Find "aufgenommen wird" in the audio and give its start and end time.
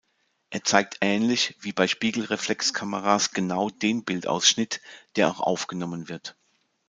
5.41-6.35